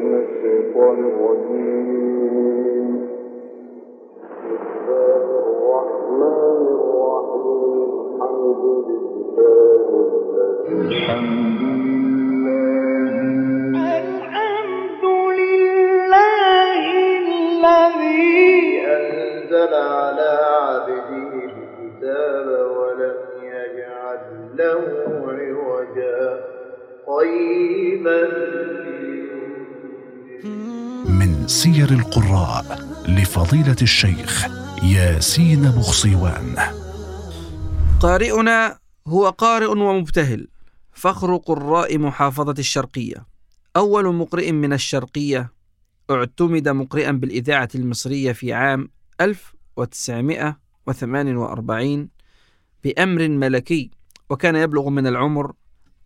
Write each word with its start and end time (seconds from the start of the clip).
من 0.00 0.14
الشيطان 0.14 0.98
الرجيم 1.12 2.88
بسم 4.24 4.76
الله 4.76 5.24
الرحمن 5.44 6.62
الرحيم 6.80 7.90
الحمد 8.20 8.60
لله 8.88 9.84
الحمد 10.68 11.60
الحمد 14.00 15.04
لله 15.40 16.82
الذي 17.60 18.80
أنزل 18.86 19.74
على 19.74 20.30
عبده 20.62 21.30
الكتاب 21.44 22.46
ولم 22.76 23.18
يجعل 23.42 24.20
له 24.56 24.82
عوجا. 25.28 26.20
قيما 27.06 28.20
من 30.44 31.48
سير 31.48 31.90
القراء 31.90 32.88
لفضيلة 33.08 33.76
الشيخ 33.82 34.46
ياسين 34.82 35.62
بخصيوان. 35.62 36.56
قارئنا 38.00 38.78
هو 39.06 39.28
قارئ 39.28 39.66
ومبتهل 39.66 40.48
فخر 40.92 41.36
قراء 41.36 41.98
محافظة 41.98 42.54
الشرقية. 42.58 43.26
أول 43.76 44.14
مقرئ 44.14 44.52
من 44.52 44.72
الشرقية 44.72 45.52
اعتمد 46.10 46.68
مقرئا 46.68 47.12
بالإذاعة 47.12 47.68
المصرية 47.74 48.32
في 48.32 48.52
عام 48.52 48.88
1948 49.20 52.08
بأمر 52.84 53.28
ملكي 53.28 53.90
وكان 54.30 54.56
يبلغ 54.56 54.88
من 54.88 55.06
العمر 55.06 55.52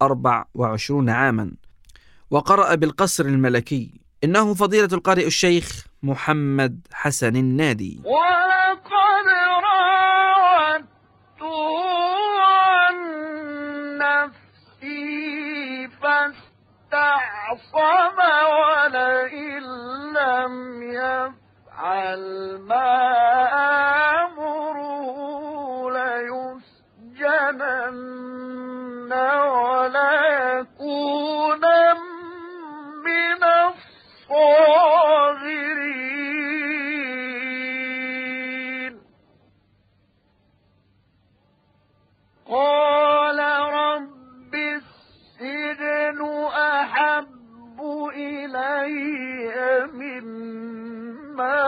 24 0.03 1.09
عاما 1.09 1.53
وقرأ 2.31 2.75
بالقصر 2.75 3.25
الملكي. 3.25 4.04
إنه 4.25 4.55
فضيلة 4.55 4.89
القارئ 4.93 5.27
الشيخ 5.27 5.87
محمد 6.03 6.87
حسن 6.93 7.37
النادي. 7.37 8.01
ولقد 8.05 9.27
راودته 9.67 10.87
عن 12.41 12.97
نفسي 13.99 15.89
فاستعصم 16.03 17.39
ولئن 18.55 19.63
لم 20.17 20.55
يفعل 20.83 22.23
ما 22.69 22.93
آمره 24.25 25.19
ليسجنن 27.11 27.53
وليكونن 29.53 31.34
الصاغرين 37.65 39.01
قال 42.47 43.39
رب 43.73 44.55
السجن 44.55 46.21
أحب 46.55 47.81
إلي 48.15 48.95
مما 49.93 51.61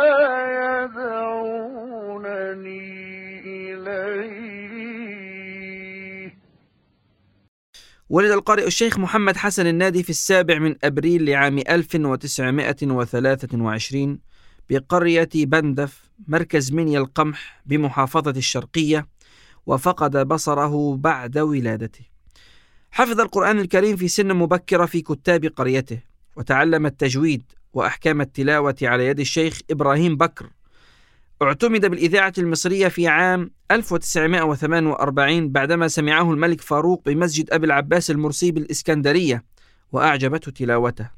ولد 8.10 8.30
القارئ 8.30 8.66
الشيخ 8.66 8.98
محمد 8.98 9.36
حسن 9.36 9.66
النادي 9.66 10.02
في 10.02 10.10
السابع 10.10 10.58
من 10.58 10.74
أبريل 10.84 11.24
لعام 11.24 11.58
1923 11.58 14.18
بقرية 14.70 15.28
بندف 15.34 16.10
مركز 16.28 16.72
منيا 16.72 16.98
القمح 16.98 17.62
بمحافظة 17.66 18.30
الشرقية 18.30 19.08
وفقد 19.66 20.28
بصره 20.28 20.97
بعد 20.97 21.38
ولادته. 21.38 22.04
حفظ 22.91 23.20
القرآن 23.20 23.58
الكريم 23.58 23.97
في 23.97 24.08
سن 24.08 24.36
مبكرة 24.36 24.86
في 24.86 25.00
كتاب 25.00 25.44
قريته 25.44 25.98
وتعلم 26.36 26.86
التجويد 26.86 27.42
وأحكام 27.72 28.20
التلاوة 28.20 28.76
على 28.82 29.06
يد 29.06 29.20
الشيخ 29.20 29.60
إبراهيم 29.70 30.16
بكر 30.16 30.50
اعتمد 31.42 31.86
بالإذاعة 31.86 32.32
المصرية 32.38 32.88
في 32.88 33.08
عام 33.08 33.50
1948 33.70 35.52
بعدما 35.52 35.88
سمعه 35.88 36.32
الملك 36.32 36.60
فاروق 36.60 37.02
بمسجد 37.06 37.52
أبي 37.52 37.66
العباس 37.66 38.10
المرسي 38.10 38.50
بالإسكندرية 38.50 39.44
وأعجبته 39.92 40.52
تلاوته. 40.52 41.10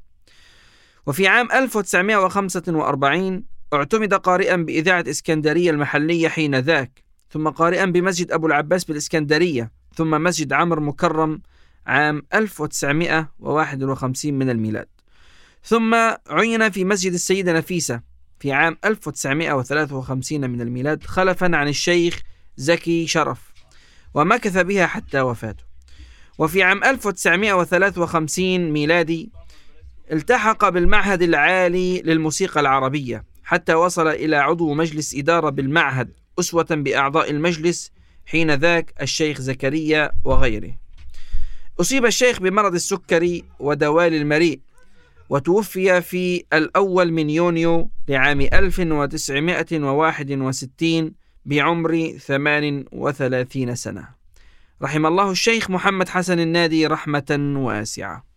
وفي 1.05 1.27
عام 1.27 1.51
1945 1.51 3.43
اعتمد 3.73 4.13
قارئا 4.13 4.55
بإذاعة 4.55 5.05
إسكندرية 5.09 5.71
المحلية 5.71 6.27
حين 6.27 6.55
ذاك 6.55 7.03
ثم 7.29 7.49
قارئا 7.49 7.85
بمسجد 7.85 8.31
أبو 8.31 8.47
العباس 8.47 8.85
بالإسكندرية 8.85 9.71
ثم 9.95 10.23
مسجد 10.23 10.53
عمر 10.53 10.79
مكرم 10.79 11.41
عام 11.87 12.21
1951 12.33 14.33
من 14.33 14.49
الميلاد. 14.49 14.87
ثم 15.63 15.95
عين 16.29 16.69
في 16.69 16.85
مسجد 16.85 17.13
السيدة 17.13 17.53
نفيسة 17.53 18.08
في 18.39 18.51
عام 18.51 18.77
1953 18.85 20.49
من 20.49 20.61
الميلاد 20.61 21.03
خلفا 21.03 21.55
عن 21.57 21.67
الشيخ 21.67 22.21
زكي 22.57 23.07
شرف 23.07 23.39
ومكث 24.13 24.57
بها 24.57 24.87
حتى 24.87 25.21
وفاته. 25.21 25.63
وفي 26.37 26.63
عام 26.63 26.83
1953 26.83 28.71
ميلادي 28.71 29.31
التحق 30.11 30.69
بالمعهد 30.69 31.21
العالي 31.21 32.01
للموسيقى 32.01 32.59
العربية 32.59 33.23
حتى 33.43 33.73
وصل 33.73 34.07
إلى 34.07 34.35
عضو 34.35 34.73
مجلس 34.73 35.15
إدارة 35.15 35.49
بالمعهد 35.49 36.11
أسوة 36.39 36.67
بأعضاء 36.69 37.31
المجلس 37.31 37.91
حين 38.25 38.51
ذاك 38.51 38.93
الشيخ 39.01 39.41
زكريا 39.41 40.11
وغيره. 40.25 40.71
أصيب 41.81 42.05
الشيخ 42.05 42.39
بمرض 42.39 42.73
السكري 42.73 43.43
ودوال 43.59 44.13
المريء. 44.13 44.59
وتوفي 45.29 46.01
في 46.01 46.43
الأول 46.53 47.11
من 47.11 47.29
يونيو 47.29 47.89
لعام 48.07 48.41
1961 48.41 51.13
بعمر 51.45 52.17
38 52.17 53.75
سنة. 53.75 54.07
رحم 54.81 55.05
الله 55.05 55.31
الشيخ 55.31 55.69
محمد 55.69 56.09
حسن 56.09 56.39
النادي 56.39 56.87
رحمة 56.87 57.53
واسعة. 57.55 58.28